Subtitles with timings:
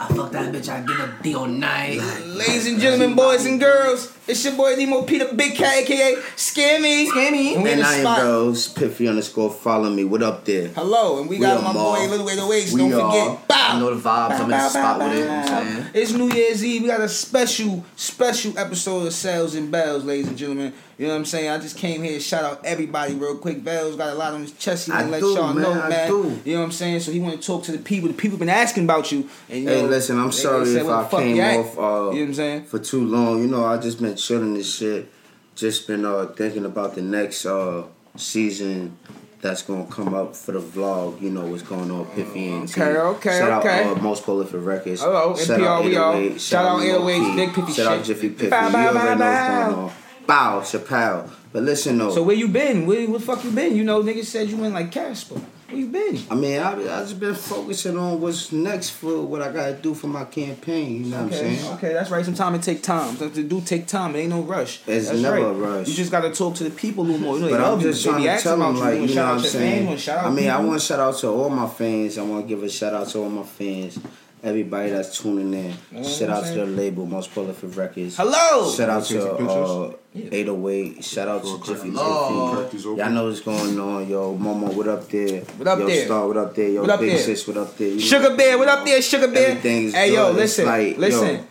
[0.00, 2.00] I fuck that bitch, I give her D all night.
[2.24, 7.08] Ladies and gentlemen, boys and girls, it's your boy Nemo Peter Big Cat, aka Scammy.
[7.08, 7.54] Scammy.
[7.56, 8.20] And we in And the I am spot.
[8.20, 10.04] bros, Piffy underscore follow me.
[10.04, 10.68] What up there?
[10.68, 11.96] Hello, and we We got are my Mar.
[11.96, 12.72] boy Little 808s.
[12.74, 13.10] We Don't are.
[13.32, 13.68] forget, bow.
[13.70, 15.86] I know the vibes, I'm in the spot with it, you know what I'm saying?
[15.94, 16.82] It's New Year's Eve.
[16.82, 20.74] We got a special, special episode of Sales and Bells, ladies and gentlemen.
[20.98, 21.48] You know what I'm saying?
[21.48, 23.62] I just came here to shout out everybody real quick.
[23.62, 24.86] Vellz got a lot on his chest.
[24.86, 26.08] He want to let do, y'all man, know, I man.
[26.08, 26.40] do.
[26.44, 27.00] You know what I'm saying?
[27.00, 28.08] So he want to talk to the people.
[28.08, 29.30] The people been asking about you.
[29.48, 32.08] And, you Hey, know, listen, I'm sorry said, if I came off uh, you know
[32.08, 32.64] what I'm saying?
[32.64, 33.40] for too long.
[33.42, 35.08] You know, I just been chilling this shit.
[35.54, 37.84] Just been uh thinking about the next uh
[38.16, 38.96] season
[39.40, 41.20] that's gonna come up for the vlog.
[41.22, 43.84] You know what's going on, Piffy and Okay, okay, Shout okay.
[43.84, 45.00] out uh, Most Prolific Records.
[45.00, 46.38] Hello, NPR, we all.
[46.38, 47.36] Shout out Lil 808s, P.
[47.36, 48.04] Big Piffy Shout out.
[48.04, 48.50] Jiffy Piffy.
[48.50, 49.94] Bow, you bow, already
[50.28, 50.78] bow, know what's bow.
[50.78, 51.18] going on.
[51.18, 51.30] Bow, Chappelle.
[51.52, 52.10] But listen though.
[52.10, 52.86] So where you been?
[52.86, 53.74] Where, where the fuck you been?
[53.74, 55.40] You know, niggas said you went like Casper.
[55.68, 56.18] Where you been?
[56.30, 59.94] I mean, I, I just been focusing on what's next for what I gotta do
[59.94, 61.04] for my campaign.
[61.04, 61.74] You know what I'm Okay, saying?
[61.74, 62.24] okay, that's right.
[62.24, 63.08] Sometimes it take time.
[63.16, 64.14] Sometimes it do take time.
[64.16, 64.80] It ain't no rush.
[64.86, 65.44] It's That's never right.
[65.46, 65.88] a rush.
[65.88, 67.36] You just gotta talk to the people a little more.
[67.38, 68.12] You know, But I'm just you.
[68.12, 69.06] Trying to tell them, like, you.
[69.06, 69.74] you know what I'm saying?
[69.76, 72.18] fans, wanna shout out I mean, I want to shout out to all my fans.
[72.18, 73.98] I want to give a shout out to all my fans.
[74.40, 75.74] Everybody that's tuning in.
[75.90, 78.16] know shout out I'm to the label, Most Prolific Records.
[78.16, 78.70] Hello.
[78.72, 81.04] Shout out to uh, 808.
[81.04, 82.68] Shout out to Jiffy Hello.
[82.70, 82.84] Jiffy.
[82.88, 84.36] Y'all know what's going on, yo.
[84.36, 85.40] Momo, what up there?
[85.40, 86.04] What up yo, there?
[86.06, 86.68] Star, what up there?
[86.68, 87.18] Yo, What up Big there?
[87.18, 87.88] Sis, what up there?
[87.88, 89.48] You know Sugar Bear, what up there, Sugar Bear?
[89.48, 90.42] Everything is hey yo, good.
[90.42, 91.44] It's listen, like, listen, yo.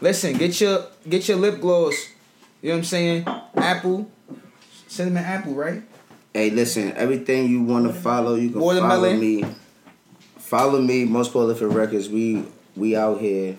[0.00, 0.32] listen.
[0.38, 1.94] Get your get your lip gloss.
[2.62, 3.26] You know what I'm saying?
[3.56, 4.10] Apple,
[4.86, 5.82] cinnamon apple, right?
[6.32, 9.18] Hey, listen, everything you want to follow, you can follow Watermelon.
[9.20, 9.44] me.
[10.48, 12.08] Follow me, Most Prolific Records.
[12.08, 12.42] We
[12.74, 13.56] we out here.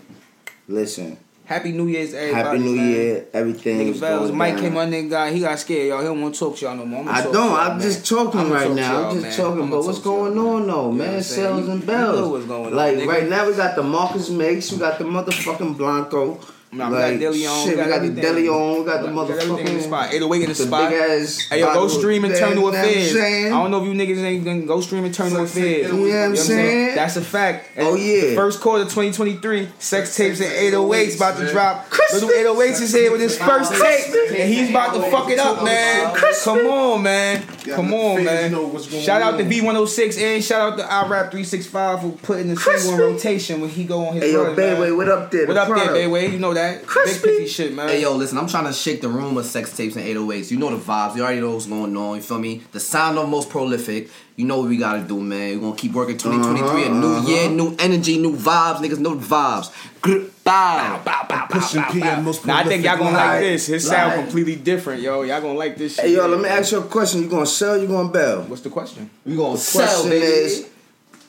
[0.67, 2.43] Listen, Happy New Year's, everybody.
[2.43, 2.89] Happy New man.
[2.89, 3.25] Year.
[3.31, 4.63] Everything Nigga Vellz, Mike down.
[4.63, 5.31] came on, nigga guy.
[5.31, 5.99] He got scared, y'all.
[5.99, 7.07] He don't want to talk to y'all no more.
[7.07, 7.35] I don't.
[7.53, 7.79] I'm man.
[7.81, 9.03] just talking I'ma right talk now.
[9.09, 9.37] I'm just man.
[9.37, 11.21] talking about what's going on, though, You know I'm man.
[11.21, 11.23] saying?
[11.23, 12.19] Sales You- and you bells.
[12.19, 14.71] know what's going on, like right now, we got the Marcus Makes.
[14.71, 16.39] We got the motherfucking Blanco.
[16.71, 18.15] Nah, we like, got Deleon, Shit, we got, everything.
[18.15, 18.79] the Deleon.
[18.79, 20.13] We got the We got in the motherfucking spot.
[20.13, 20.89] 808 in the the spot.
[20.91, 21.47] big ass.
[21.49, 23.45] Hey yo, go stream of Internal that, you know I'm Affairs.
[23.47, 25.87] I don't know if you niggas ain't gonna go stream Internal Affairs.
[25.87, 26.95] You know what I'm saying?
[26.95, 27.71] That's a fact.
[27.77, 28.35] Oh, yeah.
[28.35, 31.91] First quarter 2023, sex tapes and 808s about to drop.
[32.13, 35.63] Little 808s is here with his first tape, and he's about to fuck it up,
[35.63, 36.15] man.
[36.43, 37.43] Come on, man.
[37.75, 38.51] Come on, fans man.
[38.51, 39.49] know what's going Shout out to on.
[39.51, 44.05] V106 and shout out to iRap365 for putting the single in rotation when he go
[44.07, 44.77] on his Hey yo, run, man.
[44.77, 45.47] Bayway, what up there?
[45.47, 45.87] What The up there.
[46.07, 46.31] Bayway?
[46.31, 46.85] You know that.
[46.85, 47.27] Crispy.
[47.27, 47.89] Big picky shit, man.
[47.89, 50.51] Hey yo, listen, I'm trying to shake the room with sex tapes and 808s.
[50.51, 51.15] You know the vibes.
[51.15, 52.15] You already know what's going on.
[52.17, 52.61] You feel me?
[52.71, 54.09] The sound of most prolific.
[54.35, 55.55] You know what we gotta do, man.
[55.55, 56.85] We're gonna keep working 2023.
[56.85, 58.77] a new Uh-huh, year, new energy, new vibes.
[58.77, 59.69] Niggas know the vibes.
[60.01, 62.07] Grr, Bow, bow, bow, bow, Pushing bow, P bow.
[62.07, 63.67] and most Now I think y'all gonna like this.
[63.67, 64.23] His sound Right.
[64.23, 65.21] completely different, yo.
[65.21, 66.05] Y'all gonna like this shit.
[66.05, 67.21] Hey yo, let me ask you a question.
[67.21, 67.77] You gonna sell?
[67.77, 68.41] You gonna bail?
[68.47, 69.11] What's the question?
[69.25, 70.25] We gonna sell, Question baby.
[70.25, 70.65] is,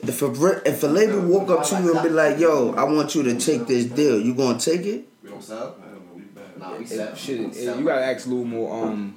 [0.07, 3.13] if a if a label walk up to you and be like, "Yo, I want
[3.13, 5.07] you to take this deal," you gonna take it?
[5.23, 5.75] we don't sell?
[6.59, 7.15] Nah, we sell.
[7.15, 7.77] Shit, We sell.
[7.79, 8.85] you gotta ask a little more.
[8.85, 9.13] Um,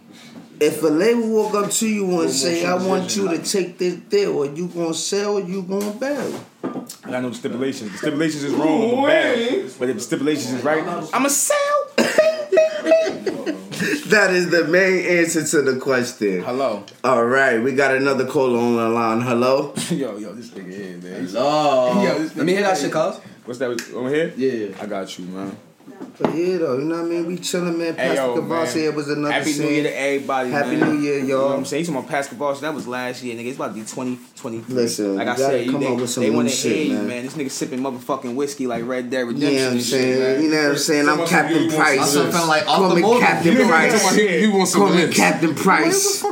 [0.60, 3.94] If a label walk up to you and say, "I want you to take this
[3.94, 5.38] deal," are you gonna sell?
[5.38, 6.32] or You gonna bail?
[7.04, 7.92] I gotta know the stipulations.
[7.92, 9.70] The stipulations is wrong, but bad.
[9.78, 10.82] But if the stipulations is right,
[11.12, 11.58] I'ma sell.
[14.08, 16.42] That is the main answer to the question.
[16.42, 19.20] Hello, All right, we got another caller on the line.
[19.20, 19.74] Hello.
[19.90, 21.20] yo, yo, this nigga here, man.
[21.20, 23.16] He's- Oh, Yo, this let me hear that nigga- shit, cuz.
[23.44, 24.32] What's that over here?
[24.36, 24.76] Yeah.
[24.80, 25.56] I got you, man.
[26.18, 27.26] But yeah, though, you know what I mean?
[27.26, 27.94] We chilling, man.
[27.94, 28.84] Hey, Pastor yo, Cavazzi, man.
[28.84, 29.72] it was another Happy New scene.
[29.74, 30.94] Year to everybody, Happy man.
[30.94, 31.52] New Year, You know what y'all.
[31.58, 31.80] I'm saying?
[31.80, 33.46] You talking about Pascal Boss, that was last year, nigga.
[33.46, 34.74] It's about to be 2023.
[34.74, 36.48] Listen, like you I gotta said, you, come they, up with some they new want
[36.48, 37.06] to shit, hear you, man.
[37.08, 37.22] man.
[37.24, 40.42] This nigga sipping motherfucking whiskey like Red Dead You know what I'm and shit, saying?
[40.44, 41.08] You know what I'm saying?
[41.08, 42.16] I'm Captain said you want Price.
[42.16, 43.20] I'm feeling like Call me automotive.
[43.28, 44.04] Captain You Price.
[44.04, 45.12] want, you want some Call me?
[45.12, 46.22] Captain Price.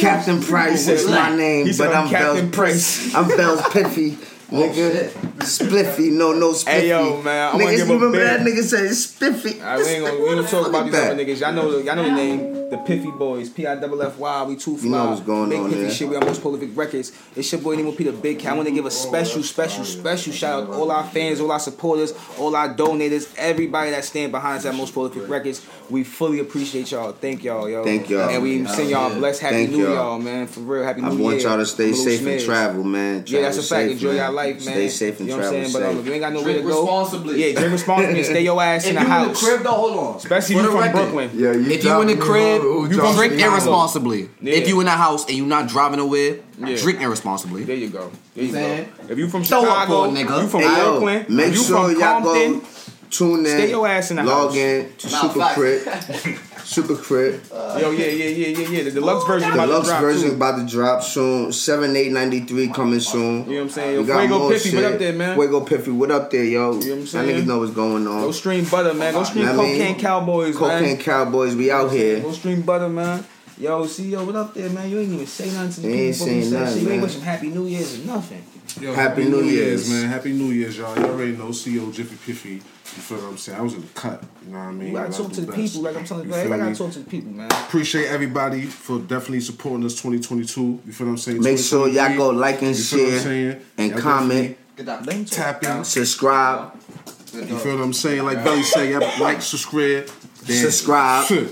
[0.00, 3.14] Captain Price is my name, but I'm I'm Captain Bells Price.
[3.14, 4.28] I'm Vellz Piffy.
[4.54, 5.08] Oh, nigga,
[5.38, 6.68] spliffy, no, no spliffy.
[6.68, 9.60] Hey, yo, man, I wanna Niggas, give you a remember big- that nigga said spiffy?
[9.62, 11.26] Alright, we ain't gonna, we ain't gonna talk about these Look at other that.
[11.26, 11.40] niggas.
[11.40, 12.61] Y'all know, y'all know the name.
[12.72, 14.42] The Piffy Boys, P I double F Y.
[14.44, 14.84] We two fly.
[14.86, 15.90] You know what's going Big on Piffy there.
[15.90, 16.08] shit.
[16.08, 17.12] We got most prolific records.
[17.36, 18.54] It's your boy Nemo the Big Cat.
[18.54, 21.52] I want to give a special, special, special shout out to all our fans, all
[21.52, 25.66] our supporters, all our donators, everybody that stand behind us at most prolific records.
[25.90, 27.12] We fully appreciate y'all.
[27.12, 27.84] Thank y'all, yo.
[27.84, 28.30] Thank y'all.
[28.30, 29.94] And we send y'all a blessed happy Thank new y'all.
[29.94, 30.46] y'all, man.
[30.46, 31.22] For real, happy new I year.
[31.22, 33.24] want y'all to stay Little safe and travel, man.
[33.26, 33.68] Yeah, that's a Travel fact.
[33.68, 34.16] safe, Enjoy man.
[34.16, 34.62] your life, man.
[34.74, 35.72] Stay safe and you know what I'm travel saying?
[35.74, 36.00] But um, safe.
[36.00, 37.44] if you ain't got nowhere Drink to go, responsibly.
[37.46, 39.44] yeah, drink responsibly and stay your ass If in you the in the house.
[39.44, 40.16] crib, though, hold on.
[40.16, 41.30] Especially if you the from Brooklyn.
[41.34, 44.28] Yeah, you If you in the crib, me, who- who you dropping drink irresponsibly.
[44.40, 44.54] Yeah.
[44.54, 46.76] If you in the house and you not driving nowhere, Yeah.
[46.76, 47.64] drink irresponsibly.
[47.64, 48.10] There you go.
[48.34, 48.88] There you Saying?
[49.06, 49.12] go.
[49.12, 50.42] If you from Throw Chicago, for a nigga.
[50.42, 52.64] you from Hey, yo, Brooklyn, make you sure from y'all Compton, go-
[53.12, 53.46] tune in.
[53.46, 54.56] Stay your ass in the Log house.
[54.56, 55.54] in to Nah, Super facts.
[55.54, 56.38] Crit.
[56.64, 57.40] Super Crit.
[57.50, 58.82] Yo, yeah, yeah, yeah, yeah, yeah.
[58.84, 60.36] The deluxe version about Deluxe to drop version too.
[60.36, 61.52] about to drop soon.
[61.52, 63.44] Seven eight ninety three coming soon.
[63.44, 63.94] You know what I'm saying?
[63.94, 64.84] Yo, We got Fuego more Piffy, what shit.
[64.92, 65.34] up there, man?
[65.36, 66.50] Fuego Piffy, what up there, yo?
[66.50, 67.00] You know what I'm saying?
[67.00, 67.42] That saying?
[67.42, 68.20] niggas know what's going on.
[68.22, 69.12] Go stream butter, man.
[69.12, 69.78] Go stream Know what I mean?
[69.80, 70.96] Cocaine Cowboys, Cocaine man.
[70.98, 72.20] Cowboys, we out here.
[72.20, 73.24] Go stream butter, man.
[73.58, 74.90] Yo, CEO, what up there, man?
[74.90, 76.82] You ain't even say nothing to the You people ain't you saying say nothing, shit.
[76.82, 77.02] You ain't man.
[77.02, 78.42] wishing Happy New Year's or nothing.
[78.80, 79.90] Yo, Happy New Year's.
[79.90, 80.08] man.
[80.08, 80.96] Happy New Year's, y'all.
[80.96, 82.54] Y'all already know CEO Jiffy Piffy.
[82.54, 82.60] You
[83.02, 83.58] feel what I'm saying?
[83.58, 84.22] I was in the cut.
[84.44, 84.88] You know what I mean?
[84.88, 85.58] You gotta And I talk do to the best.
[85.58, 86.34] people, like I'm telling you.
[86.34, 87.50] You I gotta talk to the people, man.
[87.52, 90.60] Appreciate everybody for definitely supporting us 2022.
[90.86, 91.42] You feel what I'm saying?
[91.42, 94.56] Make sure y'all go like and you feel what I'm share and Y'all comment.
[94.76, 95.06] Get that.
[95.06, 95.24] Let him.
[95.26, 95.84] Tap in.
[95.84, 96.72] Subscribe.
[97.34, 98.24] You feel what I'm saying?
[98.24, 100.08] Like Belly said, y'all like, subscribe.
[100.46, 101.26] Then- Subscribe.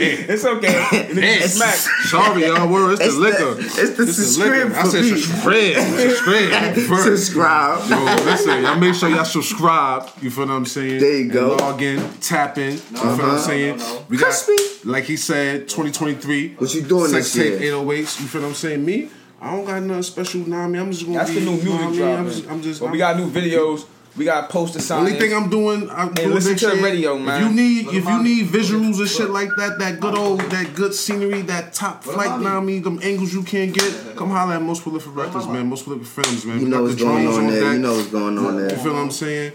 [0.00, 0.68] It's okay.
[1.10, 1.74] It's Smack.
[1.74, 2.68] Sorry, y'all.
[2.68, 3.54] Word, it's, It's the liquor.
[3.54, 4.70] the, it's the It's the liquor.
[4.70, 5.20] subscribe I said me.
[5.20, 6.74] subscribe.
[6.78, 7.02] Subscribe.
[7.02, 7.90] Subscribe.
[7.90, 10.08] Yo, listen, y'all make sure y'all subscribe.
[10.22, 11.00] You feel what I'm saying?
[11.00, 11.52] There you go.
[11.52, 12.72] And log in, tap in.
[12.72, 13.38] You feel what I'm uh-huh.
[13.38, 13.76] saying?
[13.78, 14.04] no, no.
[14.08, 14.88] We got, Crispy.
[14.88, 16.54] like he said, 2023.
[16.54, 17.72] What you doing Sex this tape year?
[17.74, 18.20] 808s.
[18.20, 18.84] You feel what I'm saying?
[18.84, 19.10] Me,
[19.40, 20.40] I don't got nothing special.
[20.48, 21.40] Nah, I mean, I'm just gonna That's be.
[21.40, 22.16] the new you know what I music mean?
[22.16, 22.80] I'm just, I'm just.
[22.80, 23.86] But I'm, we got new videos.
[24.18, 24.98] We got a poster signings.
[24.98, 26.82] Only thing I'm doing, I'm doing listen this to the shit.
[26.84, 27.40] radio, man.
[27.42, 30.40] If you need, What if you need visuals and shit like that, that good old,
[30.40, 32.74] that good scenery, that top What flight, now I me?
[32.74, 35.68] mean, them angles you can't get, come holler at Most Prolific Records, man.
[35.68, 36.58] Most Prolific Films, man.
[36.58, 37.60] You We know what's going drones on there.
[37.62, 37.72] deck.
[37.74, 38.70] You know what's going on there.
[38.70, 39.52] You feel what I'm saying?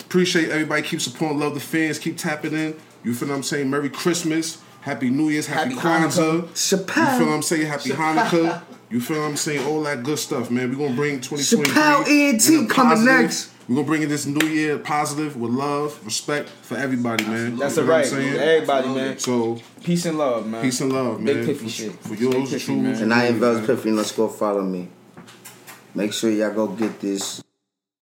[0.00, 0.82] Appreciate everybody.
[0.82, 1.98] Keep supporting, love the fans.
[1.98, 2.74] Keep tapping in.
[3.04, 3.70] You feel what I'm saying?
[3.70, 6.42] Merry Christmas, Happy New Year's, Happy, Happy Kwanzaa.
[6.54, 7.12] Chappelle.
[7.12, 7.66] You feel what I'm saying?
[7.66, 8.62] Happy Hanukkah.
[8.90, 9.66] You feel what I'm saying?
[9.66, 10.68] All that good stuff, man.
[10.70, 11.64] We're gonna bring 2023.
[11.64, 13.48] Chappelle ENT in a coming positive- next.
[13.72, 17.56] We're gonna bring in this new year positive with love, respect for everybody, man.
[17.56, 18.04] That's you a feel what right.
[18.04, 18.34] I'm saying?
[18.36, 19.18] Everybody, man.
[19.18, 20.60] So Peace and love, man.
[20.62, 21.46] peace and love, Big man.
[21.46, 21.92] Piffy for, shit.
[21.92, 22.80] for Big yours Piffy, truly.
[22.82, 23.02] man.
[23.02, 23.96] And I am Vellz Piffy.
[23.96, 24.88] Let's go follow me.
[25.94, 27.42] Make sure y'all go get this